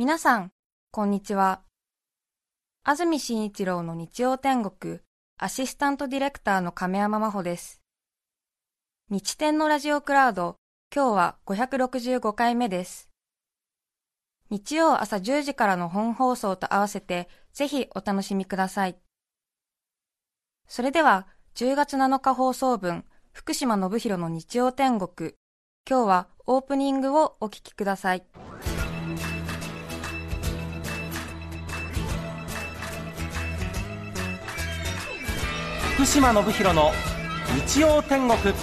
[0.00, 0.50] 皆さん、
[0.92, 1.60] こんにちは。
[2.84, 5.00] 安住紳一郎の日曜天国、
[5.36, 7.82] アシスタントディレクターの亀山真帆です。
[9.10, 10.56] 日天のラジオクラウド、
[10.90, 13.10] 今日は565回目です。
[14.48, 18.96] 日曜朝10時からの本放送と合わせて、ぜひお楽しみください。
[20.66, 21.26] それでは、
[21.56, 25.34] 10月7日放送分、福島信弘の日曜天国、
[25.86, 28.24] 今日はオープニングをお聞きください。
[36.00, 36.92] 福島信弘の
[37.54, 38.54] 日曜天国。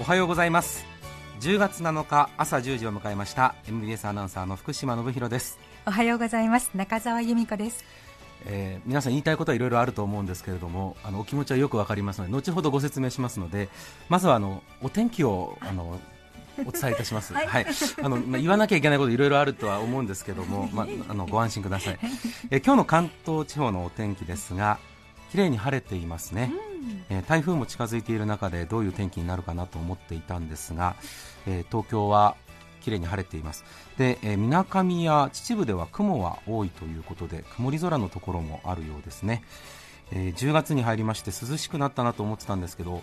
[0.00, 0.86] おはようございます。
[1.40, 6.70] 10月7日朝10時を迎えました MBS アナウンサーの福島信弘です、おはようございます。
[6.76, 7.84] 中澤由美子です。
[8.46, 13.68] えー皆さん言いたいことはいろいろあると思うんですけれどもあのお気持ちはよくわかりますので後ほどご説明しますので
[14.08, 16.00] まずはあのお天気をあの
[16.66, 17.66] お伝えいたします、はい。
[18.02, 21.98] あのまあ、言わなきゃいけないこといろいろあるとは思うんですけども、 まあ、あのご安心ください、
[22.50, 24.78] えー今日の関東地方のお天気ですが
[25.30, 26.52] 綺麗に晴れていますね、
[27.08, 30.96] えー台風も近づいている中でどういう天気になるかなと思っていたんですが、
[31.46, 32.36] えー東京は
[32.82, 33.64] 綺麗に晴れています。
[33.96, 39.44] でみなかみや秩父では雲は多いということで曇り空のところもあるようですね、
[40.10, 43.02] えー10月に入りまして涼しくなったなと思ってたんですけど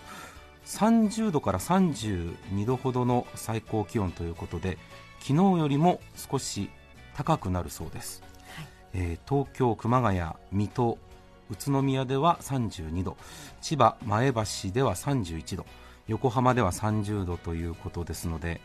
[0.70, 4.78] 30度から32度ほどの最高気温ということで
[5.18, 6.70] 昨日よりも少し
[7.14, 8.22] 高くなるそうです、
[8.94, 10.20] えー東京、熊谷、
[10.52, 10.98] 水戸、
[11.50, 13.16] 宇都宮では32度
[13.60, 15.66] 千葉、前橋では31度
[16.06, 18.60] 横浜では30度ということですので、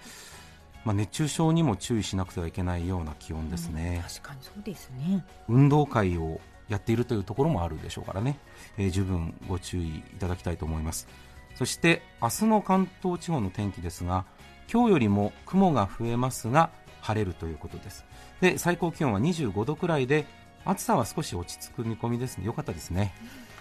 [0.83, 5.25] まあ、熱中症にも注意しなくてはいけないような気温ですね、確かにそうですね。
[5.49, 8.39] 運動会をやっているというところもあるでしょうからね、
[8.77, 11.07] えー十分ご注意いただきたいと思います
[11.55, 14.25] そして明日の関東地方の天気ですが
[14.71, 16.69] 今日よりも雲が増えますが
[17.01, 18.05] 晴れるということです。
[18.41, 20.25] で最高気温は25度くらいで
[20.65, 22.45] 暑さは少し落ち着く見込みですね。
[22.45, 23.13] よかったですね、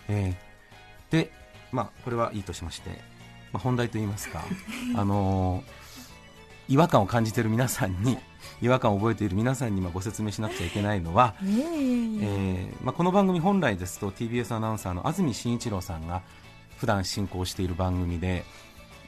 [0.09, 0.55] えー
[1.11, 1.31] で
[1.71, 2.91] まあこれはいいとしまして、
[3.53, 4.43] まあ、本題といいますか
[4.97, 5.85] あのー
[6.67, 8.17] 違和感を感じている皆さんに
[8.63, 11.47] 違和感を覚えている皆さんにまあご説明しなくちゃいけないのは、え。
[11.47, 16.23] ええーまあ、この番組本来ですと TBS アナウンサーの安住紳一郎さんが
[16.85, 18.45] 普段進行している番組で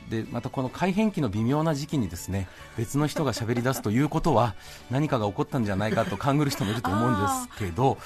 [0.08, 2.48] でまたこの改変期の微妙な時期にですね
[2.78, 4.54] 別の人が喋り出すということは
[4.90, 7.98] 何かが起こったんじゃないかと勘ぐる人もいると思うんですけど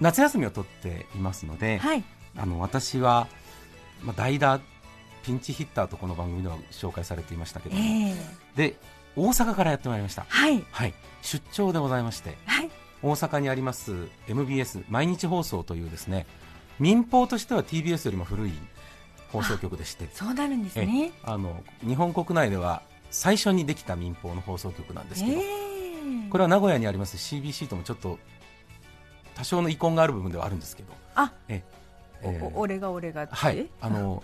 [0.00, 2.02] 夏休みを取っていますので、はい。
[2.36, 3.26] あの私は、
[4.02, 4.60] まあ、代打
[5.24, 8.14] ピンチヒッターとこの番組では紹介されていましたけども、ええ。
[8.56, 8.76] で
[9.16, 10.64] 大阪からやってまいりました、はい。
[10.70, 12.70] はい、出張でございましてはい。
[13.02, 16.26] 大阪にあります MBS 毎日放送というですね
[16.78, 18.52] 民放としては TBS よりも古い
[19.32, 26.30] 放送局でしてそうなるんですえねあの日本国内では最初にできた民放の放送局なんですけど、ええ。
[26.30, 27.16] これは名古屋にあります。
[27.16, 28.18] CBC ともちょっと
[29.34, 31.62] 多少の遺恨がある部分ではあるんですけどあえ
[32.22, 33.34] おえーお俺が俺がって？
[33.34, 33.66] はい。
[33.80, 34.22] あの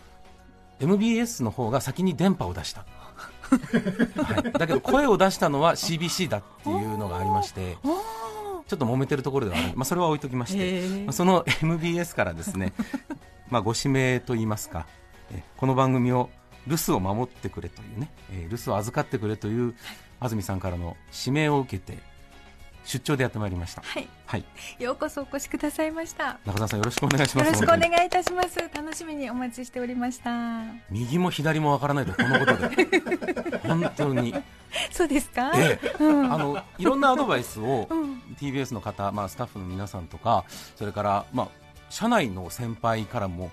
[0.78, 2.84] MBS の方が先に電波を出した、
[4.22, 7.78] はい、だけど声を出したのは CBC だっていうのがありまして
[8.66, 11.04] ちょっと揉めてるところではある、まあ、それは置いときまして、ええ。
[11.04, 12.72] まあその MBS からですね、
[13.48, 14.86] まあ、ご指名といいますか、
[15.30, 16.30] えこの番組を
[16.66, 19.74] 留守を守ってくれというね、えー留守を預かってくれという
[20.18, 21.98] 安住さんからの指名を受けて
[22.86, 24.08] 出張でやってまいりました、はい。
[24.26, 24.44] はい、
[24.78, 26.38] ようこそお越しくださいました。
[26.44, 27.46] 中澤さんよろしくお願いします。
[27.46, 28.58] よろしくお願いいたします。
[28.74, 30.30] 楽しみにお待ちしておりました。
[30.90, 33.58] 右も左もわからないとこのことで。
[33.66, 34.34] 本当に、
[34.90, 35.52] そうですか？
[35.54, 35.96] ええ。
[36.02, 36.32] うん。
[36.32, 38.22] あのいろんなアドバイスを うん。
[38.40, 40.44] TBS の方、まあ、スタッフの皆さんとか
[40.76, 41.48] それから、まあ、
[41.88, 43.50] 社内の先輩からも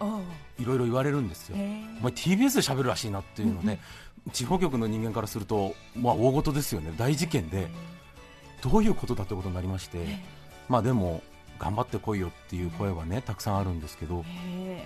[0.60, 1.82] いろいろ言われるんですよ、え。
[2.00, 3.80] お前 TBS で喋るらしいなっていうので、
[4.34, 7.68] 地方局の人間からすると、まあ、大事ですよね、大事件で、
[8.62, 10.20] どういうことだということになりまして、え
[10.70, 11.22] まあでも、
[11.60, 14.82] 頑張ってこいよっていう声はね、たくさんあるんですけど、え。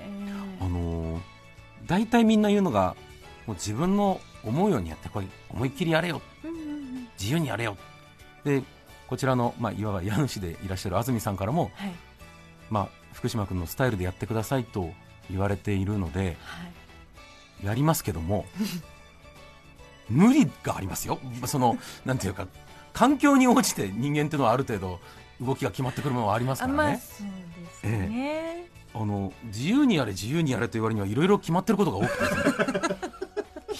[0.61, 1.21] あのー
[1.85, 2.95] 大体みんな言うのが、
[3.45, 7.75] もう自分の思うようにやってこい、思いっきりやれよ、うんうんうん自由にやれよ、
[8.43, 8.61] で
[9.07, 11.91] こちらの、まあ、いわば家主でいらっしゃる安住さんからも、はい。
[12.69, 14.91] まあ、福島君のスタイルでやってくださいと
[15.31, 16.63] 言われているので、は
[17.63, 17.65] い。
[17.65, 18.45] やりますけども
[20.09, 22.47] 無理がありますよ、そのなんていうか
[22.93, 24.99] 環境に応じて人間っていうのはある程度
[25.41, 27.27] 動きが決まってくるものはありますかあらね、まあそう
[27.63, 32.41] ですね、あの自由にやれ自由にやれと言われるにはいろいろ決まってることが多くてですね。
[32.43, 33.16] 昨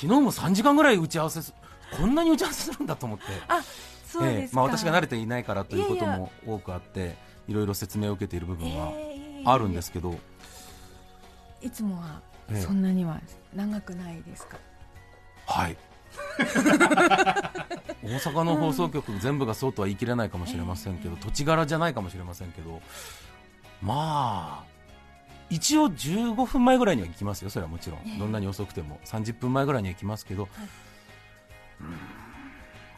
[0.02, 1.54] 日も3時間ぐらい打ち合わせす
[1.98, 3.62] こんなに打ち合わせするんだと思って、あ
[4.06, 7.16] そうえですか、えまあ、私が慣れていないからということも多くあって
[7.48, 10.18] いろいろ説明を受けている部分はええあるんですけど、
[11.62, 12.62] いつもはええ。
[12.62, 13.20] そんなには
[13.56, 14.58] 長くないですか、
[15.46, 15.78] はい。
[18.04, 22.82] 大阪の放送局全部がそうとは言い切れないかもしれませんけど、土地柄じゃないかもしれませんけど、
[23.82, 24.77] まあ、
[25.50, 29.00] 一応15分前ぐらいには行きますよ、それはもちろん、どんなに遅くても。
[29.06, 30.48] 30分前ぐらいには行きますけど、
[31.80, 31.88] うん。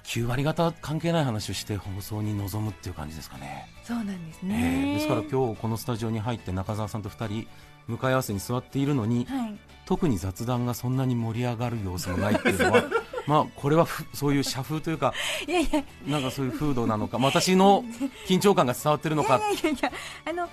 [0.03, 3.67] 9割方関係ない話をして放送に臨むっていう感じですかね。
[3.83, 4.55] そうなんですえね。
[4.55, 7.47] ーですから今日このスタジオに入って中澤さんと2人
[7.87, 9.59] 向かい合わせに座っているのに、はい。
[9.85, 12.83] 特に雑談がそんなに盛り上がる様子もないっていうのは
[13.25, 15.13] まあこれはふそういう社風というか
[15.47, 17.83] いやいや、いなんかそういう風土なのか、まあ私の
[18.27, 19.91] 緊張感が伝わってるのか、やいやいやいや、
[20.25, 20.49] あの、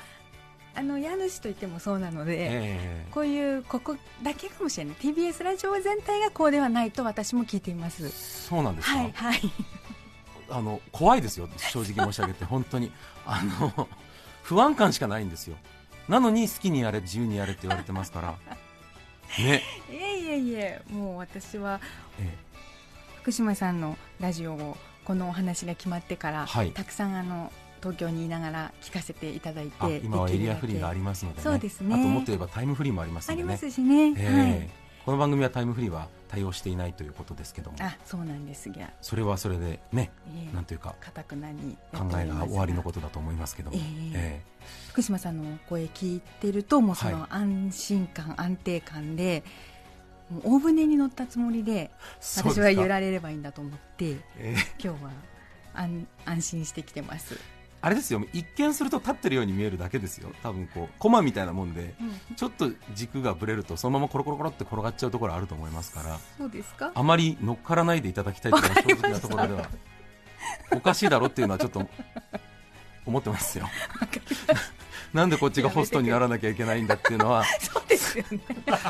[0.77, 2.37] あの家主といってもそうなので。
[2.39, 4.95] えこういうここだけかもしれない。
[4.97, 8.05] TBS ラジオ全体がこうではないと私も聞いています。
[8.05, 9.41] ーそうなんですか、はいはい。
[10.51, 12.93] あの怖いですよ、正直申し上げて、 本当に。
[13.25, 13.89] あの
[14.43, 15.57] 不安感しかないんですよ、
[16.09, 18.35] なのに好きにやれ、自由にやれって言われてますから、
[19.43, 20.83] ね、いえいえいえ。
[20.91, 21.81] もう私は
[22.21, 22.33] え。
[23.23, 26.71] 福島さんのラジオをこのお話が決まってから、はい。
[26.73, 27.51] たくさんあの
[27.81, 31.95] 東京にいながら聞かせていただいてあ今はエリアフリーがありりますので、ね、そうですね。
[31.95, 38.91] あともっと言えばタイムフリーもありますありのでね、ますしね、えーこの番組はタイムフリーは対応していないということですけども、はいあそうなんですが。
[39.01, 40.53] それはそれでね、ええ。
[40.53, 43.83] なんというか、かたくなにや考えが終わりのことだと思いますけども、ええ。
[44.15, 44.43] え
[44.91, 49.45] 福島さんの声聞いてるともうそのは安心感、安定感で
[50.43, 55.11] 大船に乗ったつもりで私は揺られればいいんだと思ってえー今日は
[55.75, 57.39] 安安心してきてます、
[57.83, 60.31] あれですよ一見すると立ってるように見えるだけですよ。
[60.43, 61.95] 多分こうコマみたいなもんで
[62.37, 66.91] ちょっと軸がぶれるとそのままコロコロコロって転がっちゃうところあると思いますからそうですか？
[66.95, 69.69] あまり乗っからないでいただきたいというのが正直なところでは
[70.73, 71.87] おかしいだろっていうのはちょっと
[73.05, 73.69] 思ってますよ。
[75.15, 78.41] なんでこっちがホストにならなきゃいけないんだっていうのはそうですよね。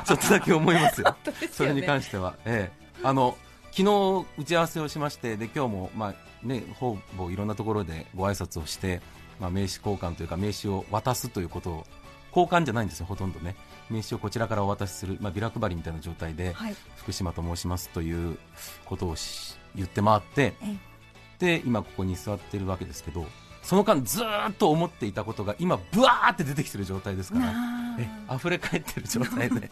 [0.06, 1.48] ちょっとだけ思いますよね。
[1.52, 3.36] それに関しては、ええ、あの
[3.70, 6.14] 昨日打ち合わせをしまして、で今日も、まあ
[6.46, 9.00] ね、ほぼいろんなところでご挨拶をして、
[9.40, 11.86] まあ、名刺交換というか名刺を渡すということを
[12.34, 13.56] 交換じゃないんですよ、ほとんどね。
[13.88, 16.76] 名刺をこちらからお渡しする、まあ、ビラ配りみたいな状態で、はい。
[16.96, 18.38] 福島と申しますという
[18.84, 20.76] ことをし言って回って、え
[21.38, 23.26] で今ここに座ってるわけですけど、
[23.62, 27.52] その間ずーっと思っていたことが今、ぶわーって出てきてる状態ですから。
[27.52, 29.70] なえ溢れ返ってる状態で。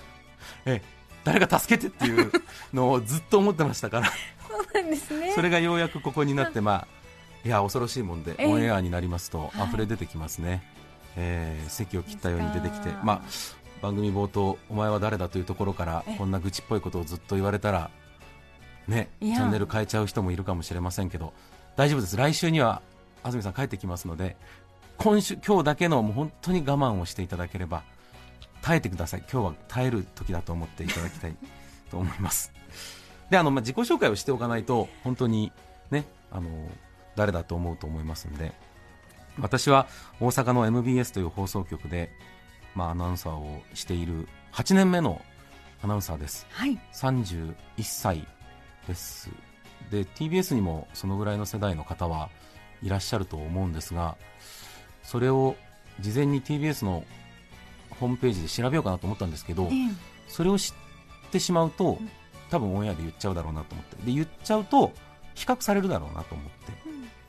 [0.66, 0.82] え
[1.24, 2.32] 誰か助けてっていう
[2.72, 4.10] のをずっと思ってましたから
[4.90, 5.32] ですね。
[5.34, 6.88] それがようやくここになって、まあ、
[7.44, 8.46] いや恐ろしいもんで、ええ。
[8.46, 9.68] オンエアになりますとはい。
[9.68, 10.62] 溢れ出てきますね、
[11.16, 13.22] えー席を切ったように出てきてまあ、
[13.80, 16.18] 番組冒頭お前は誰だというところからええ。
[16.18, 17.90] こんな愚痴っぽいことをずっと言われたら、
[18.88, 21.32] ね、チャンネル変えちゃう人もいるかもしれませんけど
[21.76, 22.82] 大丈夫です、来週には
[23.22, 24.36] 安住さん帰ってきますので
[24.98, 27.82] 今週今日だけのもう本当に我慢をしていただければ
[28.60, 31.36] 耐えてください、今日は耐える時だと思っていただきたい
[31.90, 32.52] と思います。
[33.30, 35.52] であの、まあ、自己紹介をしておかないと本当に、
[35.90, 36.48] ね、あの
[37.16, 38.52] 誰だと思うと思いますので。
[39.38, 39.86] 私は
[40.20, 42.10] 大阪の MBS という放送局で、
[42.74, 45.22] まあ、アナウンサーをしている8年目の
[45.82, 46.46] アナウンサーです。
[46.50, 46.78] はい。
[46.92, 48.26] 31歳
[48.86, 49.30] です。
[49.90, 52.28] で TBS にもそのぐらいの世代の方は
[52.82, 54.16] いらっしゃると思うんですが
[55.02, 55.56] それを
[56.00, 57.02] 事前に TBS の
[57.98, 59.88] ホームページで調べようかなと思ったんですけど、ええ。
[60.28, 60.72] それを知
[61.28, 61.98] ってしまうと
[62.50, 63.96] 多分オンエアで言っちゃうだろうなと思って。
[64.04, 64.92] で言っちゃうと
[65.34, 66.72] 比較されるだろうなと思って。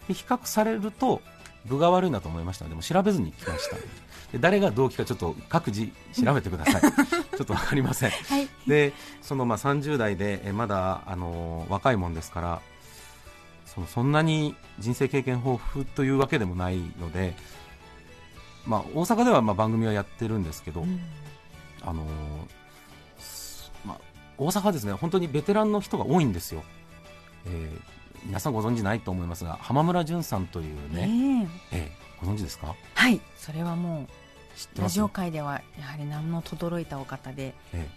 [0.07, 1.21] で比較されると
[1.65, 2.65] 分が悪いなと思いました。
[2.65, 3.77] のでもう調べずに来ました。
[4.31, 6.81] で誰が同期かちょっと各自調べてください。
[7.37, 8.11] ちょっと分かりません。
[8.11, 8.47] はい。
[8.67, 12.61] でそのまあ30代でえまだ、あのー若いもんですから
[13.65, 17.35] そのそんなに人生経験豊富というわけでもないので、
[18.65, 20.99] まあ、大阪ではまあ番組はやってるんですけど、うん。
[21.81, 22.07] あのー
[24.41, 26.63] 大阪はですね本当にベテランの人が多いんですよ、
[27.45, 31.79] えー皆さんご存知ないと思いますが浜村淳さんというね、ええ。
[31.79, 32.75] えーご存知ですか？
[32.93, 33.19] はい。
[33.35, 34.07] それはも
[34.55, 37.55] 知ってラジオ界ではやはり名の轟いたお方で。
[37.73, 37.89] え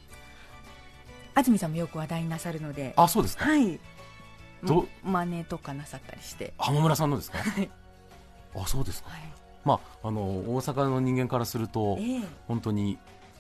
[1.35, 2.95] 安住さんもよく話題になさるので。
[2.97, 3.79] ーあそうですか、はい。
[4.63, 6.55] ど真似とかなさったりして。
[6.57, 7.37] 浜村さんのですか？
[7.39, 7.71] はい。
[8.55, 9.21] あそうですか、はい。
[9.63, 12.23] まあ、あの大阪の人間からするとええ。
[12.49, 12.99] 本当に、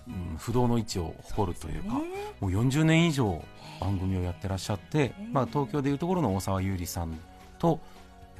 [0.08, 2.04] うん、不動の位置を誇るというか、ね。
[2.40, 3.42] もう40年以上
[3.80, 7.18] 番組をやってらっしゃって、ええまあ、東京でいうところの大沢優里さん
[7.58, 7.80] と、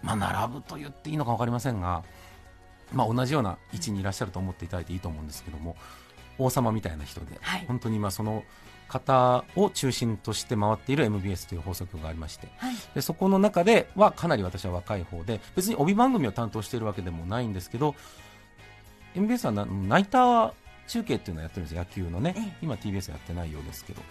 [0.03, 2.05] まあ、並ぶと言っていいのか分かりませんが、
[2.93, 5.77] まあ、同じような位置にいらっしゃると思っていただいていいと思うんですけども
[6.39, 7.65] 王様みたいな人で、はい。
[7.67, 8.45] 本当にまあその
[8.89, 12.75] 方を中心として回っている MBS という放送局がありましてはい。
[12.95, 17.95] でそこの中ではかなり私は若い方で別に帯番組を担当しているわけでもないんですけど
[19.15, 20.53] MBS はなナイター
[20.87, 22.57] 中継っていうのをやってるんですよ野球のね、ええ。
[22.63, 24.03] 今 TBS やってないようですけど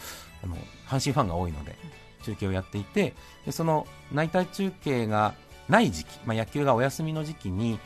[0.43, 0.55] あの
[0.87, 1.75] 阪神ファンが多いので
[2.23, 3.13] 中継をやっていて
[3.45, 5.35] でそのナイター中継が
[5.69, 7.79] ない時期、まあ、野球がお休みの時期に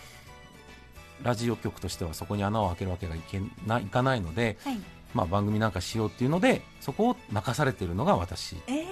[1.24, 4.77] ラジオ局としてはそこに穴を開けるわけがいけないかないので、はい。
[5.13, 8.84] まあ、番組なんかしようっていうのでそこを任されているのが私え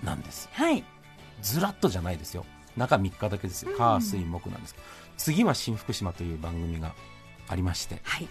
[0.04, 0.48] なんです。
[0.52, 0.84] はい。
[1.42, 2.44] ずらっとじゃないですよ。
[2.76, 3.72] 中3日だけですよ。
[3.72, 3.76] うん。
[3.76, 4.86] 火水木なんですけど、
[5.16, 6.94] 次は新福島という番組が
[7.48, 8.00] ありまして。
[8.02, 8.28] はい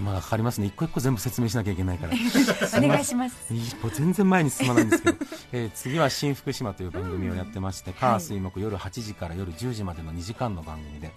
[0.00, 0.66] 手間がかかりますね。
[0.66, 2.12] 一個一個全部説明しなきゃいけないから。
[2.82, 3.52] お願いします。
[3.54, 5.18] 一歩全然前に進まないんですけど、
[5.52, 11.12] えー次は新福島という番組をやってまして、火はい水木夜8時から夜10時までの2時間の番組で,、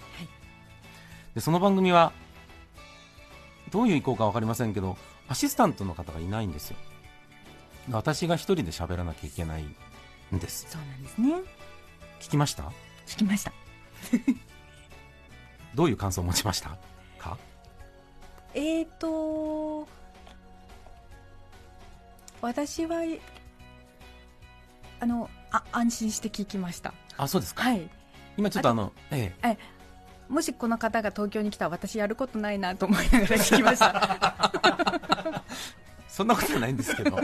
[1.36, 2.12] でその番組は
[3.72, 4.98] どういう意向か分かりませんけど
[5.30, 6.78] アシスタントの方がいないんですよ。
[7.90, 10.68] 私が一人で喋らなきゃいけないんです。
[10.70, 11.34] そうなんですね。
[12.20, 12.63] 聞きました？
[13.08, 13.54] 聞きました。
[15.75, 16.70] どういう感想を持ちました？
[16.70, 16.78] か
[18.53, 19.88] えーと
[22.41, 22.98] 私は
[25.00, 26.93] あのあ安心して聞きました。
[27.17, 27.63] あそうですか。
[27.63, 27.89] はい。
[28.38, 29.57] 今ちょっとあのええ。
[30.27, 35.43] もしこの方が東京に来たら私やることないなと思いながら聞きました。
[36.07, 37.17] そんなことはないんですけど。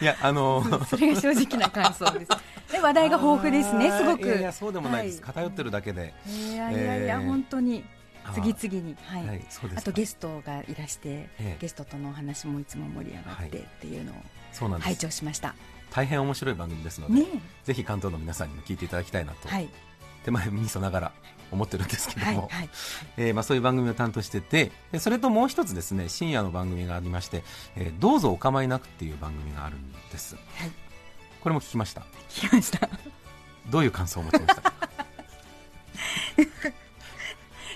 [0.00, 2.30] いやあのそれが正直な感想です。
[2.72, 4.26] で話題が豊富ですねすごく。
[4.26, 5.34] いやいやそうでもないです、はい。
[5.34, 7.84] 偏ってるだけで、いやいやいや、えー本当に。
[7.96, 7.99] あ
[8.32, 8.96] 次々に。
[9.02, 9.42] はい、はい
[9.76, 11.56] あとゲストがいらして、ええ。
[11.60, 13.48] ゲストとのお話もいつも盛り上がってはい。
[13.48, 15.54] っていうのを拝聴しました。
[15.90, 17.26] 大変面白い番組ですので、ね
[17.64, 19.68] ぜひ関東の皆さんにも聞いていただきたいなと、はい。
[20.24, 21.12] 手前味噌ながら
[21.50, 22.68] 思ってるんですけども、はいはい。
[23.16, 27.42] えーまあ、そういう番組を担当しててでそれともう一つですね深夜の番組がありまして、
[27.76, 30.36] えーどうぞお構いなくっていう番組があるんです。
[30.36, 30.70] はい。
[31.40, 32.02] これも聞きました？
[32.28, 32.88] 聞きました。
[33.70, 34.62] どういう感想を持ちました？
[34.62, 34.72] か、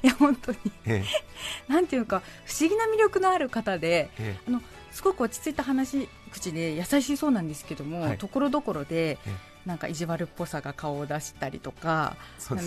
[0.04, 0.58] いや本当に。
[0.86, 1.02] え
[1.66, 4.36] なんていうか不思議な魅力のある方でーえ。
[4.46, 8.18] あのすごく落ち着いた話口で優しそうなんですけども、はい。
[8.18, 12.16] ところどころでえなんか意地悪っぽさが顔を出したりとか
[12.50, 12.60] あの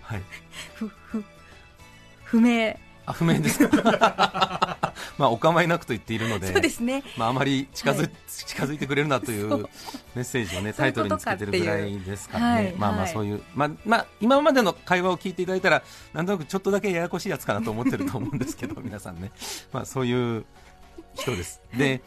[0.00, 0.22] はい。
[2.24, 2.76] 不明。
[3.06, 4.67] あ不明ですか？
[5.18, 7.02] まあお構いなくと言っているのでそうですね。
[7.16, 8.10] まあ、あまり近づ,、はい。
[8.28, 9.48] 近づいてくれるなという
[10.14, 13.12] メッセージをねタイトルにつけてるぐらいですからね、はいまあまあはい。
[13.12, 15.82] そういう、まあまあ、今までの会話を聞いていただいたら
[16.14, 19.32] なんとなくちょっとだけややこしいやつかなと思ってると思うんですけど 皆さんね、
[19.72, 20.44] まあ、そういう
[21.14, 21.60] 人です。
[21.76, 22.00] で、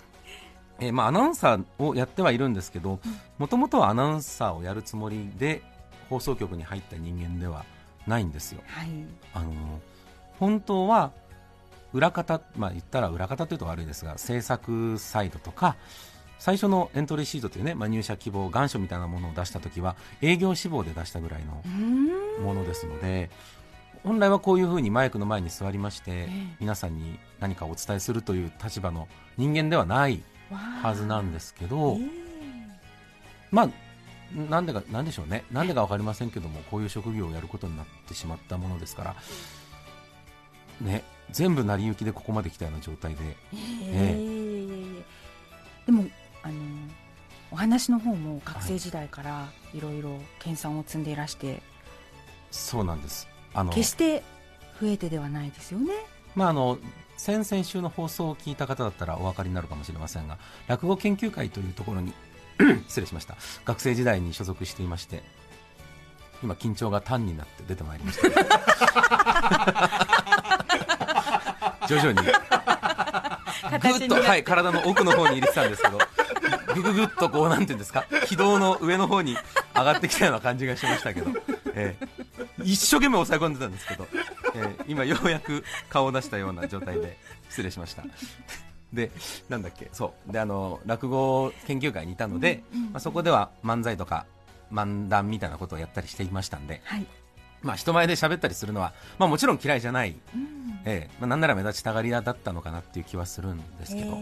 [0.79, 2.99] えーまあ、アナウンサーをやってはいるんですけど
[3.37, 5.61] もともとはアナウンサーをやるつもりで
[6.09, 7.65] 放送局に入った人間では
[8.07, 8.61] ないんですよ。
[8.67, 8.87] はい。
[9.33, 9.51] あの
[10.39, 11.11] 本当は
[11.93, 15.75] 裏方、まあ、言ったら裏方というと悪いですが制作サイドとか
[16.39, 21.61] 最初のエントリーシートというね、まあ、入社希望願書みたいなものを出したときは営業志望で出したぐらいの
[22.43, 23.29] ものですので
[24.03, 26.27] 本来はこういうふうにマイクの前に座りまして、ええ。
[26.59, 29.07] 皆さんに何かお伝えするという立場の
[29.37, 30.23] 人間ではない
[30.81, 32.09] はずなんですけど、え
[33.51, 33.69] まあ
[34.49, 35.43] なんでかなんでしょうね。
[35.51, 39.15] なんでかわかりませんけどもこういう職業をやることになってしまったものですから
[40.81, 43.19] ね全部成り行きでここまで来たような状態で。
[43.93, 44.41] ええ
[45.85, 46.05] でも
[46.43, 46.53] あの
[47.51, 51.61] お話の方も学生時代からいろいろ研鑽を積んでいらして、
[52.49, 53.27] そうなんです。
[53.53, 54.23] あの決して
[54.79, 55.93] 増えてではないですよね。
[56.35, 56.77] まああの
[57.17, 62.13] 先々週の放送を聞いた方だったらお分かりになるかもしれませんが落語研究会というところに
[62.87, 63.35] 失礼しました。
[63.65, 65.21] 学生時代に所属していまして
[66.43, 68.29] 今緊張が単になって出てまいりました
[71.91, 72.27] 徐々に。
[73.99, 75.99] ぐっと、はい、体の奥の方に入れてたんですけど。
[76.73, 78.05] ぐぐぐっとこうなんていうんですか？
[78.27, 79.35] 軌道の上の方に
[79.75, 81.29] 上がってきたような感じがしましたけど、
[81.75, 82.07] ええ。
[82.63, 84.07] 一生懸命抑え込んでたんですけど、
[84.55, 84.83] ええ。
[84.87, 87.17] 今ようやく顔を出したような状態で
[87.49, 88.03] 失礼しました。
[88.93, 89.11] で
[89.49, 89.89] なんだっけ？
[89.91, 90.31] そう。
[90.31, 94.25] であの落語研究会にいたので、まあ、そこでは漫才とか
[94.71, 97.05] 漫談みたいなことをやったりしていましたんで、はい、
[97.61, 100.81] まあ、人前で喋ったりするのは、まあ、もちろん嫌いじゃない、うん。
[100.85, 101.15] ええ。
[101.19, 104.17] まあ、なんなら目立ちたがり屋だったのかなっていう気はするんですけど、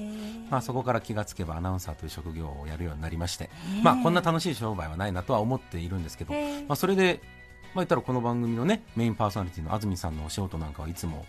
[0.50, 3.50] まあ、そこから気がつけばアナウンサーという職業をやるようになりまして、
[3.82, 11.26] まあ、こんな楽しい商売はないなとは思っているんですけど、まあ、それで、まあ、言ったらこの番組の、ね、メインパーソナリティの安住さんのお仕事なんかはいつも、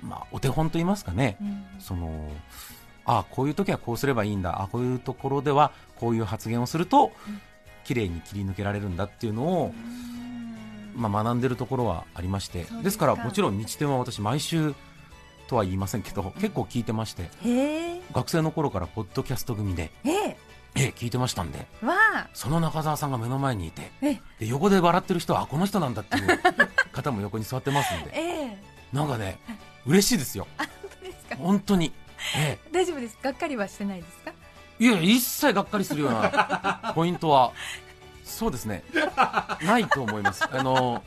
[0.00, 1.64] まあ、お手本と言いますかね、うん。
[1.80, 2.30] その
[3.04, 4.62] あこういう時はこうすればいいんだ。
[4.62, 7.12] あこういうところではこういう発言をすると、
[7.84, 9.74] 綺麗に切り抜けられるんだっていうのを、
[10.94, 13.06] まあ、学んでるところはありましてですか。
[13.06, 14.74] らもちろん日天は私毎週
[15.48, 17.28] とは言いませんけど結構聞いてまして
[18.12, 20.36] 学生の頃からポッドキャスト組で、え。
[20.74, 21.66] 聞いてましたんで
[22.32, 26.40] その中澤さんが目の前にいてえで横で笑ってる人はあこの人なんだっていう
[26.92, 28.58] 方も横に座ってますんでええ。
[28.90, 29.38] なんかね
[29.84, 30.46] 嬉しいですよ。
[31.38, 31.92] 本当に、
[32.36, 33.18] え大丈夫です。
[33.22, 34.32] がっかりはしてないですか？
[34.80, 37.52] えいや一切がっかりするようなポイントは
[38.24, 38.82] そうですね。
[39.62, 40.44] ないと思います。
[40.50, 41.02] あの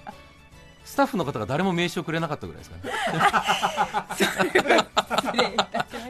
[0.84, 2.92] スタッフの方が誰も名刺をくれなかったぐらいですかね。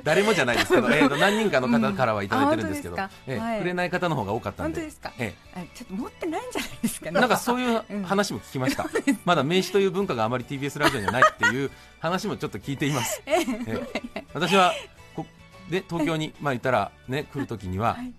[0.03, 3.59] 誰もじゃないですけど、えー、と何人かの方からはいただいてるんですけど、うんあえーはい。
[3.59, 4.81] くれない方の方が多かったんで。
[4.81, 5.13] 本当ですか？
[5.17, 7.05] えあちょっと持ってないんじゃないですか？
[7.05, 8.85] ねーなんかそういう話も聞きました、
[9.23, 13.85] まだ名刺という文化があまり TBS ラジオにはないっていう話もちょっと聞いています、えー
[14.33, 14.73] 私は
[15.15, 15.25] こ
[15.69, 18.13] で東京に、まあ、いたら、ね、来るときには、はい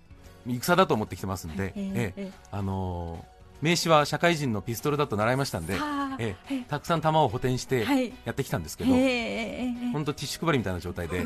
[0.55, 8.13] 戦だと思ってきてますんで、えーえあのー名刺は社会人のピストルだと習いましたんで、はあええーたくさん弾を補填してはい。
[8.23, 11.23] やってきたんですけえど、ええ本当ティッシュ配りみたいな状態で、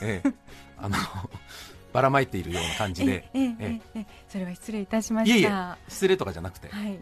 [0.00, 0.34] えー
[0.78, 0.96] あの
[1.92, 4.06] ばらまいているような感じで、ええええええ。
[4.28, 5.36] それは失礼いたしました。
[5.36, 5.50] いえいえ
[5.88, 6.98] 失礼とかじゃなくて、はい。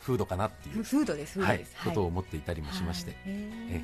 [0.00, 1.40] フードかなっていう、フフードです。
[1.40, 3.20] はいことを思っていたりもしまして、はい。
[3.26, 3.82] え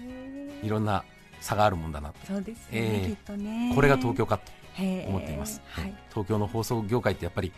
[0.63, 0.67] え。
[0.67, 1.05] いろんな
[1.45, 3.09] 差があるもんだなと、そうですね、ええ。
[3.09, 3.73] きっとね。
[3.75, 4.51] これが東京かと
[4.83, 5.95] 思っています、はい。
[6.09, 7.53] 東京の放送業界ってやっぱり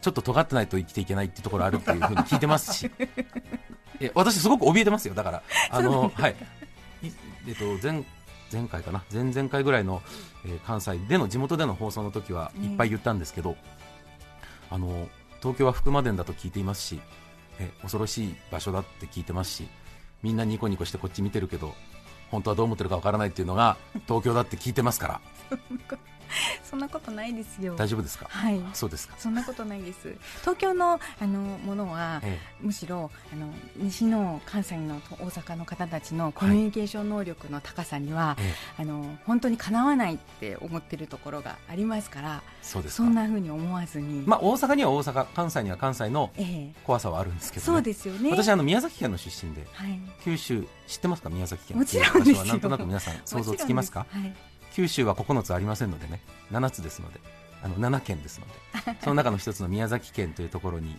[0.00, 2.90] ちょっと尖ってないと生きていけないっていうところあるっていうふうに聞いてますし。
[4.00, 5.14] え私すごく怯えてますよ。
[5.14, 6.34] だからあのはい。
[7.02, 7.12] い
[7.46, 8.04] えっと前
[8.52, 9.04] 前回かな？
[9.12, 10.02] 前々回ぐらいの、
[10.44, 13.56] えー関西での地元での放送の時はうんいっぱい言ったんですけど、
[14.70, 15.08] あの
[15.40, 17.00] 東京は福間伝だと聞いていますし
[17.60, 19.68] え恐ろしい場所だって聞いてますし
[20.22, 21.74] みんなニコニコしてこっち見てるけど
[22.32, 23.76] 本当はどう思ってるかわからないっていうのが
[24.08, 25.20] 東京だって聞いてますか
[25.50, 25.98] ら。
[26.64, 27.74] そんなことないですよ。
[27.76, 28.26] 大丈夫ですか？
[28.28, 28.60] はい。
[28.72, 30.14] そうですか、そんなことないです。
[30.40, 38.82] 東京のあのものは、えむしろあの西の関西の大阪の方たちのコミュニケーション能力の高さには、ええ。
[38.82, 43.04] あの本当にかなわないって思ってるところがありますからそうですか。
[43.04, 46.80] そんなふうに思わずに、まあ、大阪には大阪、関西には関西のええ。
[46.84, 48.30] 怖さはあるんですけど、ね、そうですよね。
[48.30, 51.30] 私あの宮崎県の出身ではい、九州知ってますか？
[51.30, 52.44] 宮崎県もちろんですよ。
[52.44, 54.00] なんとなく皆さん想像つきますか？
[54.00, 56.20] もちろんです九州は9つありませんのでね。
[56.50, 57.20] 7つですので。
[57.62, 58.98] あの7県ですので。
[59.04, 60.98] その中の一つの宮崎県というところに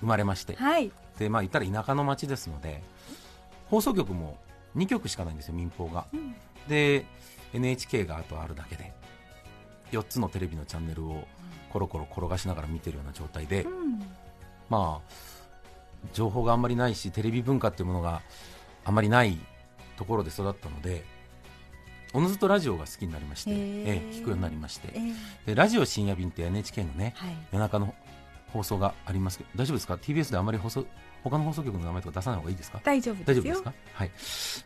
[0.00, 2.82] 生まれまして、はい、はいでまあ言ったら田舎の町ですので
[3.70, 4.38] 放送局も
[4.76, 6.06] 2局しかないんですよ民放が。
[6.12, 6.34] うん。
[6.68, 7.06] で
[7.54, 8.92] NHK があとあるだけで
[9.92, 11.26] 4つのテレビのチャンネルを
[11.70, 14.00] コロコロ転がしながら見てるような状態で、うん。
[14.68, 15.10] まあ、
[16.12, 18.22] 情報があんまりないしテレビ文化っていうものが
[18.84, 19.38] あんまりない
[19.96, 21.04] ところで育ったので
[22.14, 24.88] おのずとラジオが好きになりまして、ええ聞くようになりまして。
[24.94, 25.00] え
[25.46, 25.50] え。
[25.50, 27.36] でラジオ深夜便って NHK のねはい。
[27.52, 27.94] 夜中の
[28.52, 30.86] 放送がありますけど大丈夫ですか？TBS であんまり放送
[31.24, 32.80] 他の放送局の名前とか出さない方がいいですか？
[32.84, 33.34] 大丈夫ですよ。
[33.34, 33.72] 大丈夫ですか？
[33.94, 34.10] はい、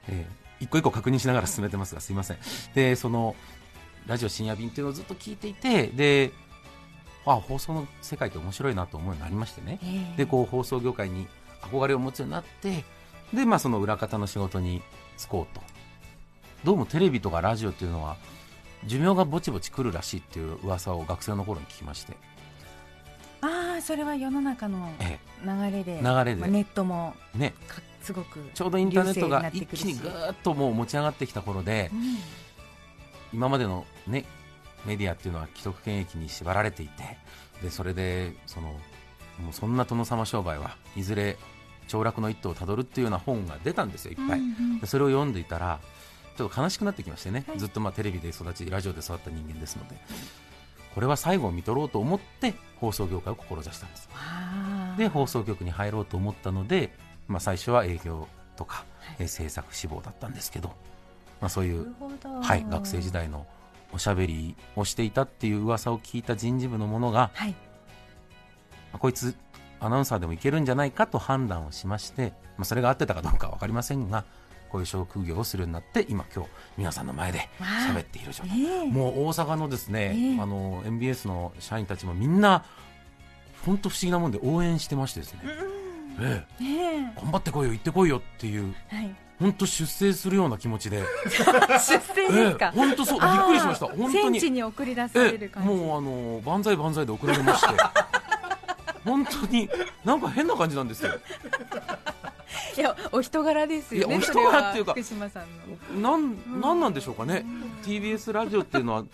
[0.09, 2.39] えー一個一個確認しながら進めてますがすいません。
[2.75, 3.35] でその
[4.07, 6.33] ラジオ深夜便っていうのをずっと聞いていてで
[7.25, 9.79] あ放送の世界って面白いなと思うようになりましてね。
[9.83, 10.17] ええ。
[10.19, 11.27] でこう放送業界に
[11.63, 12.85] 憧れを持つようになって
[13.33, 14.83] で、まあ、その裏方の仕事に
[15.17, 15.63] 就こうと
[16.65, 18.17] どうもテレビとかラジオっていうのは
[18.87, 22.15] 寿命がぼちぼち来るらしいっていう噂を学生の頃に聞きまして、
[23.43, 32.01] ああそれは世の中のえ流れで流れでまあ、ネットもえね、かすごくちょうどインターネットが一気にぐーっともう持ち上がってきた頃でうん。
[33.33, 34.25] 今までの、ね、
[34.85, 37.17] メディアっていうのは既得権益に縛られていて
[37.63, 41.37] でそれでそのもうそんな殿様商売はいずれ
[41.89, 44.81] 凋落の一途をたどるっていうような本が出たんですよいっぱい、うんうん。
[44.81, 45.81] でそれを読んでいたら
[46.41, 47.59] ちょっと悲しくなってきましてね、はい。
[47.59, 49.95] ずっとまあテレビで育ちラジオで育った人間ですので
[50.95, 54.09] これは最後を見とろうと思って放送業界を志したんです。
[54.97, 56.93] で放送局に入ろうと思ったので、
[57.29, 58.27] まあ、最初は営業
[58.57, 59.17] とか、はい。
[59.21, 60.69] えー制作志望だったんですけど、
[61.43, 63.47] まあ、そういなうはい、学生時代の
[63.93, 67.51] おしゃべりをしていたっていう噂を聞いた人事部の者が、はい。
[67.51, 67.57] ま
[68.95, 69.37] あこいつ
[69.79, 74.25] アナウンサーでもいけるんじゃないかと判断をしまして、まあ、それが合ってたかどうかは分かりませんが
[74.71, 78.63] こういう職業をするようになって今今日皆さんの前で喋っている状態。
[78.63, 78.87] ええ。
[78.87, 80.41] もう大阪のですね、ええ。
[80.41, 82.65] あの MBS の社員たちもみんな
[83.67, 85.41] 本当不思議なもんで応援してましてですね、
[86.21, 86.65] ええ。
[86.65, 89.15] ね頑張ってこいよ行ってこいよっていうえはい。
[89.41, 91.99] 本当出世するような気持ちで、 出世
[92.31, 92.79] ですか、ええ。
[92.79, 93.21] 本当そう。
[93.21, 93.87] びっくりしました。
[93.87, 94.13] 本当に。
[94.13, 97.75] 戦地に送り出されえる感じ、もうあの万歳万歳で送られまして。
[99.05, 99.69] 本当に
[100.05, 101.13] なんか変な感じなんですよ
[102.77, 106.11] いやお人柄ですよねいやお人柄っていうか福島さんの。
[106.11, 107.45] なんなんなんでしょうかね。
[107.85, 109.05] TBS ラジオっていうのは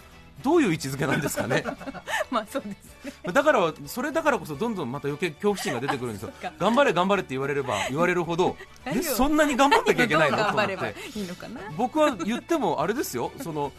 [0.43, 1.65] どういう位置づけなんですかね。
[2.31, 3.33] まあそうですね。
[3.33, 6.33] だからそれだからこそどんどんまた余計恐怖心が出てくるんですよ。
[6.59, 8.57] 頑張れ頑張れって言われれば言われるほど。
[8.85, 10.37] えそんなに頑張んなきゃいけないの？
[10.39, 11.61] と思っ頑張ればいていのかな？
[11.77, 13.33] 僕は言ってもあれですよ。
[13.43, 13.73] その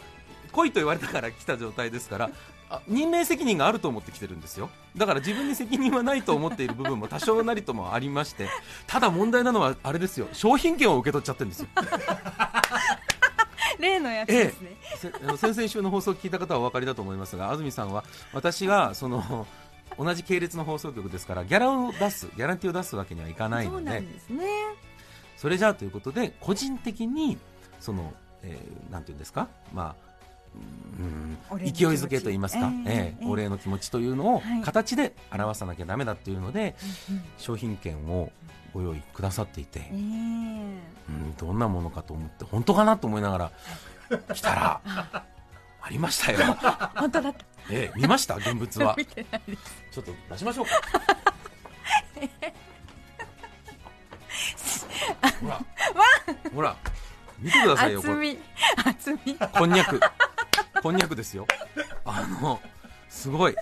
[0.52, 2.30] 来いと言われたから来た状態ですからあ
[2.86, 4.68] 任命責任があると思ってきてるんですよ。
[4.96, 8.48] だから自分に責任はないと思っている部分も多少なりともありまして
[8.86, 10.28] ただ問題なのはあれですよ。
[10.32, 11.68] 商品券を受け取っちゃってるんですよ。
[13.78, 18.02] 例のやつですね、せあの先々週の放送を聞いた方はお分かりだと思いますが安住さんは
[18.32, 19.46] 私がその
[19.96, 24.46] 同じ系列の放送局ですからギャラを出すギャランティーを出すわけにはいかないそうなのでんですね。
[25.36, 27.38] それじゃあということで個人的に
[27.78, 29.46] その、えーなんていうんですか？
[29.72, 30.07] まあ
[31.58, 34.62] 勢いづけといいますか、ええお礼の気持ちというのをはい。
[34.62, 36.74] 形で表さなきゃだめだっていうので、
[37.10, 38.30] うん商品券を
[38.74, 43.52] ご用意くださっていて、うんうん、どんなものかと思って本当かなと思いながら
[44.34, 45.24] 来たらあ
[45.90, 46.38] りましたよ、
[46.96, 47.44] 本当だった。
[47.70, 48.36] ええ見ました？
[48.36, 48.94] 現物は。
[49.90, 50.72] ちょっと出しましょうか。
[55.40, 55.60] ほら
[56.54, 56.76] ほら
[57.38, 58.12] 見てくださいよこれ。
[58.12, 58.38] 厚み
[58.84, 59.34] 厚み。
[59.36, 60.00] こんにゃく
[60.82, 61.46] こんにゃくですよ。
[62.04, 62.60] あの
[63.08, 63.56] すごい。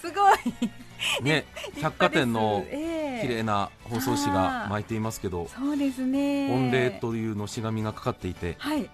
[0.00, 1.22] すごい。
[1.22, 1.44] ね
[1.80, 3.22] 百貨店のええ。
[3.22, 6.48] 綺麗な包装紙が巻いていますけどそうですね。
[6.48, 8.88] 御礼というのし紙がかかっていてはい。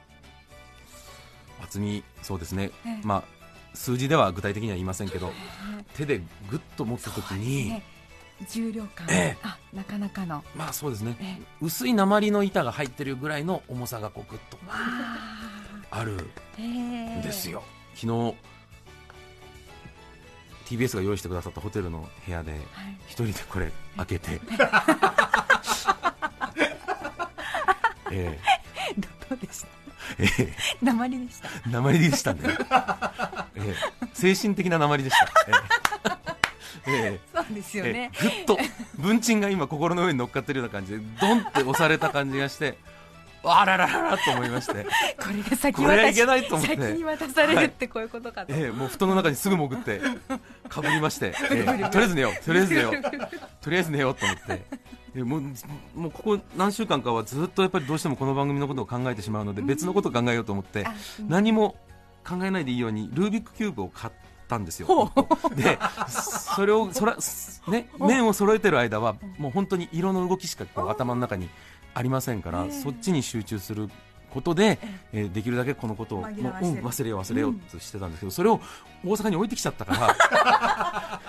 [1.63, 2.71] 厚みそうですね。
[2.85, 3.01] ええ。
[3.05, 3.39] まあ
[3.75, 5.31] 数字では具体的には言いませんけど
[5.97, 7.83] 手でぐっと持った時に、ね。
[8.49, 9.39] 重量感、ええ。
[9.43, 10.45] あなかなかの。
[10.57, 11.17] まあそうですね。
[11.21, 11.43] ええ。
[11.61, 14.59] 薄い鉛の板が入ってるぐらいの重さがこうぐっと
[15.91, 16.13] あある
[16.61, 17.63] んですよ、
[17.95, 18.35] 昨日
[20.77, 22.61] TBS が用意してくださったホテルの部屋ではい。
[23.07, 24.41] 一人でこれ開けて。
[28.11, 28.39] え
[28.99, 29.69] どどうでした？
[30.19, 30.55] ええ。
[30.83, 31.49] 鉛でした。
[31.49, 32.41] え鉛でしたね、
[33.57, 33.75] ええ。
[34.15, 35.27] 精神的な鉛でした、
[36.87, 36.91] ええ。
[36.91, 37.21] ええ。
[37.35, 38.11] そうですよね。
[38.19, 38.23] え。
[38.23, 38.59] ぐっと
[38.97, 42.79] 文鎮が今心の上に乗っかってるような感じでドンって押された感じがして
[43.45, 44.85] あららららと思いまして、
[45.17, 50.01] これが先渡し先に渡されるってこういうことかと、ええもう布団の中にすぐ潜って
[50.69, 52.45] かぶりまして、ええとりあえず寝よう。
[52.45, 52.93] とりあえず寝よう。
[53.61, 54.63] とりあえず寝ようと思って。
[55.15, 61.29] えもうもうここ何週間かはずっとやっぱりどうしてもこの番組のことを考えてしまうので別のことを考えようと思ってあうん。
[61.29, 61.77] 何も
[62.27, 64.13] 考えないでいいようにルービックキューブを買っ
[64.49, 64.87] たんですよ。
[64.87, 65.11] ほ
[65.57, 65.79] で
[66.55, 67.17] それをそら、
[67.69, 71.49] ね、面を揃えてる間はもう本当に色の動きしかこう頭の中に
[71.99, 72.71] ありませんから、ええ。
[72.73, 73.91] そっちに集中する
[74.31, 74.79] ことで、
[75.13, 78.61] えーできるだけこのことをもううん忘れよう忘れようとしてたんですけど、それを
[79.05, 81.21] 大阪に置いてきちゃったから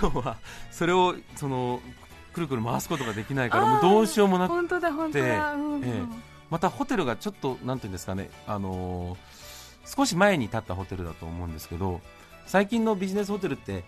[0.00, 0.36] 今日は
[0.70, 1.80] それをその
[2.32, 5.84] くるくる回すことができないからもうどうしようもなく本当だ本当だ、うんうん。
[5.84, 6.02] ええ。
[6.50, 9.40] またホテルがちょっとなんていうんですかね、あのー
[9.86, 12.00] 少し前に建ったホテルだと思うんですけど
[12.46, 13.82] 最近のビジネスホテルって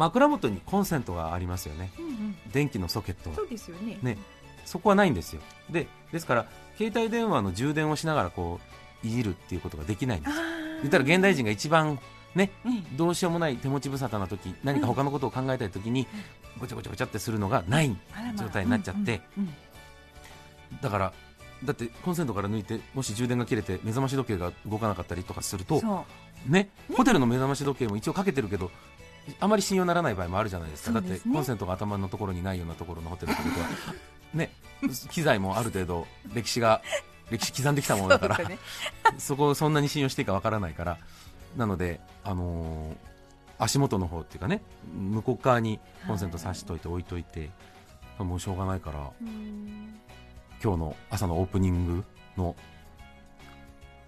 [0.00, 1.90] 枕元にコンセントがありますよね。
[1.98, 2.36] うんうん。
[2.52, 3.98] 電気のソケットがそうですよね。
[4.02, 4.16] ね。
[4.64, 5.42] そこはないんですよ。
[5.68, 6.46] でですから
[6.78, 8.60] 携帯電話の充電をしながらこ
[9.04, 10.36] ういじるっていうことができないんです。
[10.82, 11.98] 言ったら現代人が一番
[12.34, 12.96] ねうん。
[12.96, 16.06] どうしようもない手持ち無沙汰な時何か他のことを考えたい時に
[16.58, 17.94] ごちゃごちゃごちゃってするのがない
[18.38, 19.20] 状態になっちゃって。
[19.36, 19.54] うんうん
[20.80, 21.12] だから
[21.64, 26.06] だってコンセントから抜いてもし充電が切れて目覚まし時計が動かなかったりとかするとそ
[26.48, 26.50] う。
[26.50, 26.70] ね。
[26.96, 28.70] ホテルの目覚まし時計も一応かけてるけど
[29.38, 31.00] あまり信用ならない場合もあるじゃないですか。
[31.00, 31.08] ね。
[31.08, 33.68] だってコンセントが頭のところにないようなところのホテルってことは
[34.34, 34.52] ね
[35.10, 36.82] 機材もある程度歴史が
[37.30, 38.38] 歴史刻んできたものだから
[39.18, 40.98] そこをそんなに信用していいかわからないから
[41.56, 43.10] なので、あのー
[43.62, 44.62] 足元の方っていうかね
[44.94, 47.50] 向こう側にコンセント挿しといて置いといて、
[48.18, 50.00] もうしょうがないからうん。
[50.64, 52.04] 今日の朝のオープニング
[52.38, 52.56] の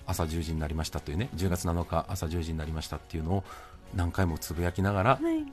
[0.06, 3.44] 朝10時になりましたというね10月7日朝10時になりましたっていうのを
[3.94, 5.44] 何回もつぶやきながらはい。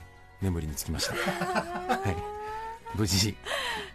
[0.42, 1.16] 眠りにつきました、
[2.00, 3.36] はい、無事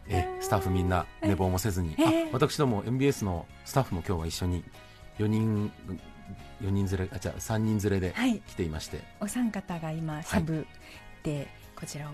[0.09, 4.63] えスタッフみんな寝坊もせずに、えあ私ども MBS のスタッフも今日は一緒に
[5.19, 5.73] 4人
[6.61, 8.41] 4人連れあじゃあ3人連れではい。
[8.41, 9.03] 来ていまして。
[9.21, 10.67] お三方が今サブ
[11.23, 12.13] でこちらを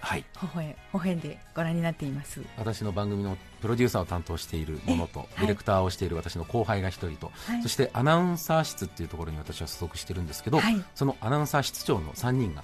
[0.00, 0.24] はい。
[0.42, 2.40] 微笑微笑んでご覧になっています。
[2.56, 7.62] 私の番組のプロデューサーを担当しているものと、えディレクターをしている私の後輩が一人と、はい。
[7.62, 10.82] そしてアナウンサー室っていうところに私は所属してるんですけど、はい。
[10.94, 12.62] そのアナウンサー室長の3人が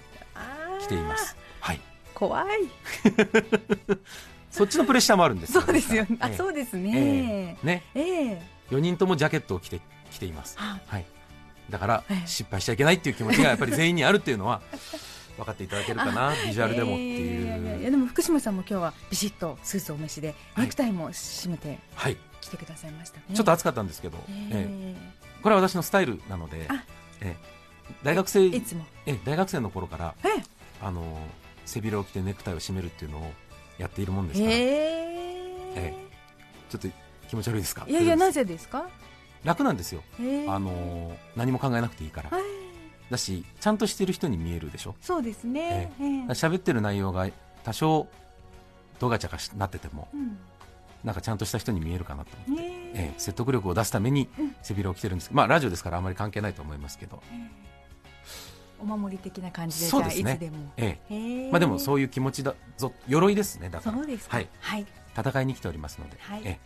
[0.80, 1.36] 来ています。
[1.60, 1.80] はい。
[2.14, 2.46] 怖い。
[4.50, 6.16] そっちのプレッシャーもあるんですそうですよね。
[6.20, 6.36] あええ。
[6.36, 7.58] そうですえね。
[7.62, 8.42] えね、ええ。
[8.70, 9.80] 4人ともジャケットを着て
[10.12, 10.56] 着ています。
[10.58, 11.04] ははい。
[11.70, 12.26] だからええ。
[12.26, 14.62] 失敗しちゃいけないっていう気持ちがやっぱり全員にあるっていうのは
[15.36, 20.64] 分かっていただけるかな、ビジュアルでもっていやいやいやでも福島さんも今日はビシッとスーツお召しではい。
[20.64, 22.16] ネクタイも締めてはい。
[22.40, 23.24] 来てくださいましたね。
[23.34, 24.94] ちょっと暑かったんですけど、えええ
[25.42, 26.84] これは私のスタイルなのであ、
[27.20, 28.84] ええ大学生えいつも。
[29.06, 30.28] ええ大学生の頃からえ
[30.82, 31.18] あの
[31.64, 33.32] 背広を着てネクタイを締めるっていうのを
[33.78, 34.56] やっているもんですから、え
[35.76, 35.94] え。
[36.70, 36.88] ちょっと
[37.28, 37.86] 気持ち悪いですか？
[37.88, 38.86] いやいやなぜですか？
[39.42, 42.42] 楽なんですよ、ええあの何も考えなくていいから、はい
[43.14, 44.94] だしちゃんとしてる人に見えるでしょ？
[45.00, 45.92] そうですね。
[46.00, 46.06] ええ。
[46.06, 47.28] え喋ってる内容が
[47.62, 48.08] 多少
[48.98, 50.38] どがちゃかしなっててもうん。
[51.04, 53.12] なんかちゃんとした人に見えるかなと思って、ねえ。
[53.12, 54.28] え説得力を出すために
[54.62, 55.28] 背広を着てるんです。
[55.28, 57.22] けど、まあラジオですからあまり関係ないと思いますけど、
[58.80, 60.38] お守り的な感じでそうですね。
[60.40, 60.56] でも。
[60.78, 61.50] ええ。
[61.50, 63.96] まあでもそういう気持ちだぞ鎧ですねだから。
[63.96, 64.36] そうですか。
[64.38, 64.48] はい。
[64.60, 64.86] はい。
[65.16, 66.42] 戦いに来ておりますので、はい。
[66.44, 66.58] ええ。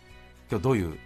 [0.49, 0.97] 今日どういう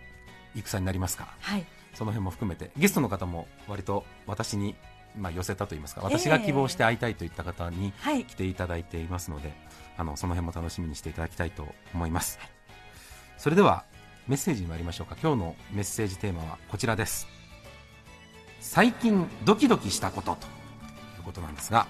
[0.55, 1.27] 戦になりますか？
[1.39, 1.65] はい。
[1.95, 4.75] その辺も含めてゲストの方も割と私に、
[5.17, 8.25] まあ、寄せたといいますか私が希望して会いたいといった方にはい。
[8.25, 9.53] 来ていただいていますので
[9.97, 12.39] あのその辺も楽しみにしていただきたいと思います、
[13.37, 13.83] それでは
[14.27, 15.15] メッセージに参りましょうか。
[15.21, 17.27] 今日のメッセージテーマはこちらです。
[18.59, 20.47] 最近ドキドキしたことと
[21.17, 21.85] いうことなんですが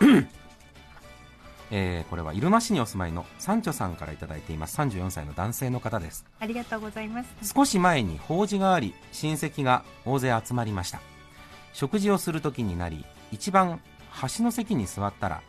[1.70, 4.76] えーこれは入間市にお住まいのサンチョさんからいただいています。
[4.78, 6.26] 34歳の男性の方です。
[6.40, 7.54] ありがとうございます。
[7.54, 11.00] 少し前に法事があり親戚が大勢集まりました
[11.74, 15.42] 食事をする時になり一番端の席に座ったら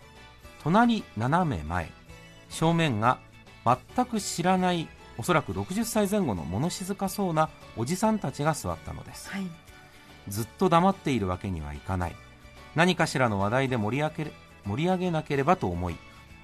[0.63, 1.89] 隣斜め前
[2.49, 3.19] 正面が
[3.63, 9.29] 全く知らないおそらく60歳前後の物静かそうなおじさんたちが座ったのです。
[9.29, 9.43] はい。
[10.27, 12.15] ずっと黙っているわけにはいかない。
[12.75, 14.31] 何かしらの話題で盛り上げ
[14.65, 15.95] 盛り上げなければと思い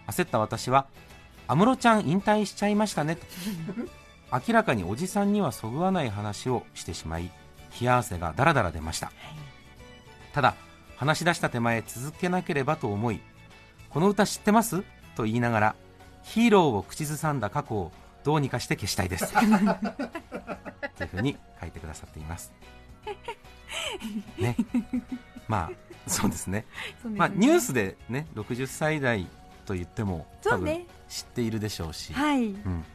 [0.08, 0.86] 焦った私は
[1.48, 3.26] 「安室ちゃん引退しちゃいましたね」と。
[4.48, 7.30] 明らかにおじさんにはそぐわない話をしてしまい
[7.82, 9.12] 冷や汗がだらだら出ました
[10.34, 10.56] ただ
[10.96, 13.20] 話し出した手前続けなければと思い
[13.90, 14.84] この歌知ってます？
[15.16, 15.76] と言いながら
[16.24, 17.92] ヒーローを口ずさんだ過去を
[18.24, 19.34] どうにかして消したいです。
[20.96, 22.54] というふうに書いてくださっています。
[24.38, 24.56] ね。
[25.48, 26.66] まあそうですね。
[27.04, 27.18] ね。
[27.18, 29.28] まあ、ニュースでね60歳代
[29.66, 32.46] と言っても多分知っているでしょうしはい。
[32.46, 32.86] うん、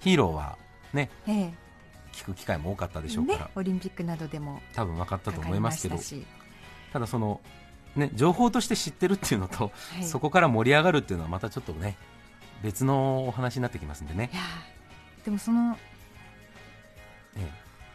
[0.00, 0.58] ヒーローは
[0.92, 1.54] ねええ。
[2.12, 5.98] 聞く機会も多かったでしょうから、ねオリンピックなどでも多分分かったと思いますけど
[6.94, 7.40] たただその、
[7.96, 10.04] ね、情報として知ってるっていうのと、しはい。
[10.04, 11.96] そこから盛り上がるっていうのはまたちょっとね
[12.62, 14.30] 別のお話になってきますんでね。
[15.24, 15.76] でもその
[17.36, 17.50] え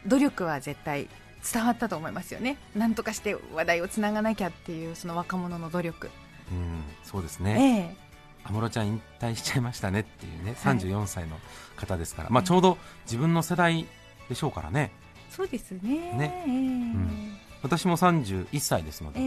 [0.06, 1.08] 努力は絶対
[1.52, 2.58] 伝わったと思いますよね。
[2.76, 6.10] なんとかして話題をつながなきゃっていうその若者の努力。
[6.52, 7.96] えうん、そうですえね。
[7.96, 8.10] え
[8.44, 10.76] 安室ちゃん引退しちゃいましたねっていうねはい。
[10.76, 11.38] 34歳の
[11.76, 13.86] 方ですから、まあ、ちょうど自分の世代
[14.28, 14.92] でしょうからね。
[15.30, 15.80] そうですね。
[16.12, 16.44] ね。
[16.46, 16.52] ええ。
[16.52, 19.26] ん私も31歳ですので、ええ。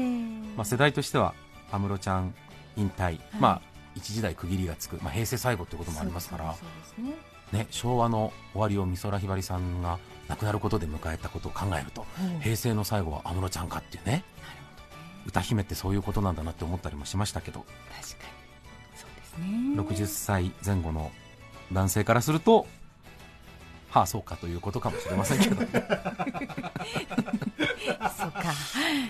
[0.56, 1.34] まあ、世代としては
[1.72, 2.34] 安室ちゃん
[2.76, 3.62] 引退、まあ、
[3.96, 6.56] 一時代区切りがつく、まあ、平成最後ということもありますから
[6.98, 7.16] ね。
[7.52, 12.40] ね、昭和の終わりを美空ひばりさんが亡くなることで迎えたことを考えるとうん。
[12.40, 14.24] 平成の最後は安室ちゃんかっていうね
[15.28, 17.60] 歌姫ってそういうことなんだなって思ったりもしましたけど。
[17.62, 18.98] 確かに。
[18.98, 20.04] そうですね。
[20.04, 21.12] 60歳前後の
[21.72, 22.66] 男性からすると
[23.94, 25.56] はあそうかということかもしれませんけど。
[25.62, 25.68] そう
[28.32, 28.44] か。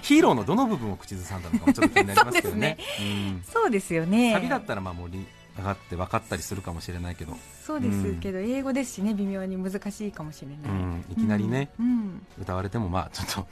[0.01, 2.77] ヒーローのどの部分を口ずさんだのかもちょっと気になりますけどね。
[2.99, 3.43] うん。
[3.49, 4.33] そうですよね。
[4.33, 5.25] サビだったらまあ盛り
[5.57, 11.85] 上がって分かったりするかもしれないけど、そうですけど、英語ですしね微妙に難しいかもしれない、うん、いきなりね、うん。
[11.85, 12.25] うん。
[12.41, 13.45] 歌われてもまあちょっ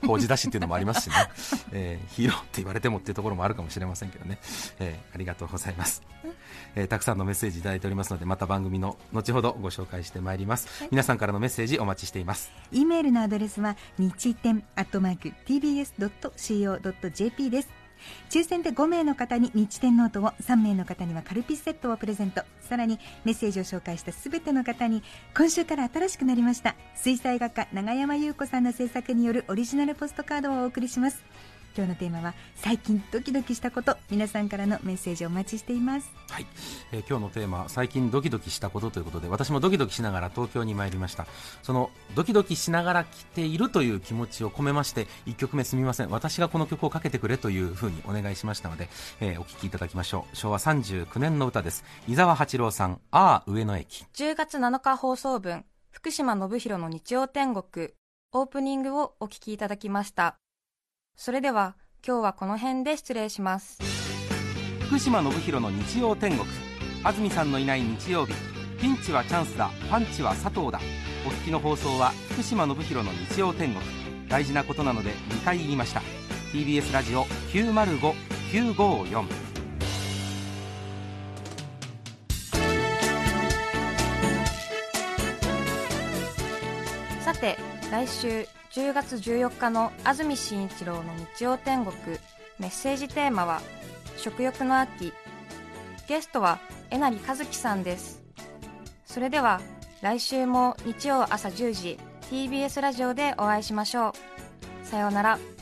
[0.00, 1.14] と法事だしっていうのもありますしね、
[1.72, 4.38] えーヒーローって言われてもっていうところもあるかもしれませんけどね、
[4.80, 6.02] えーありがとうございます、
[6.76, 12.52] えーたくさんのメッセージいただいておりますのでまた番組の後ほどご紹介してまいります、皆さんからのメッセージお待ちしています。
[12.70, 17.68] E メールのアドレスは日天アットマーク tbs.co.jp です。
[18.28, 22.42] 抽選で5名の方に日天ノートを3名の方にはカルピスセットをプレゼント。
[22.66, 25.02] さらにメッセージを紹介したすべての方に
[25.36, 31.22] 今週から新しくなりました水彩画家永山裕子さんの制作によるオリジナルポストカードをお送りします
[31.76, 36.10] 今日のテーマは最近ドキドキしたこと皆さんからのメッセージをお待ちしています。
[36.30, 36.46] はい、
[36.90, 41.26] えー今日のテーマ最近ドキドキしたことということで私もドキドキしながら東京に参りました。
[41.62, 46.08] そのドキドキしながら来ているという気持ちを込めまして1曲目すみません。
[46.08, 48.88] 私がこの曲をかけてくれというふうにお願いしましたので、
[49.20, 50.36] えーお聴きいただきましょう。
[50.36, 51.84] 昭和39年の歌です。
[52.08, 54.06] 伊沢八郎さん「ああ上野駅。
[54.14, 57.90] 10月7日放送分福島信弘の日曜天国。
[58.32, 60.38] オープニングをお聞きいただきました
[61.16, 61.74] それでは
[62.06, 63.78] 今日はこの辺で失礼します」
[64.86, 66.46] 福島信弘の日曜天国。
[67.02, 68.34] 安住さんのいない日曜日。
[68.80, 69.70] ピンチはチャンスだ。
[69.90, 70.78] パンチは佐藤だ。
[71.26, 73.84] お聞きの放送は福島信弘の日曜天国。
[74.28, 76.02] 大事なことなので2回言いました。
[76.52, 79.26] TBS ラジオ905954
[87.24, 87.58] さて
[87.90, 88.46] 来週
[88.76, 91.96] 10月14日の安住紳一郎の日曜天国。
[92.58, 93.62] メッセージテーマは
[94.18, 95.14] 食欲の秋。
[96.06, 96.58] ゲストは
[96.90, 98.22] えなりかずきさんです。
[99.06, 99.62] それでは
[100.02, 101.98] 来週も日曜朝10時
[102.30, 104.86] TBS ラジオでお会いしましょう。
[104.86, 105.38] さようなら「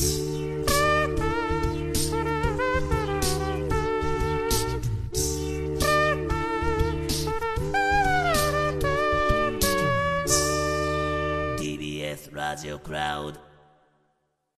[12.79, 13.39] crowd.